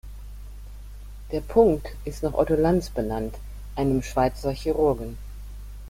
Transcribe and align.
Der 1.31 1.41
Punkt 1.41 1.87
ist 2.05 2.23
nach 2.23 2.33
Otto 2.33 2.55
Lanz 2.55 2.89
benannt, 2.89 3.35
einem 3.75 4.01
Schweizer 4.01 4.51
Chirurgen. 4.51 5.15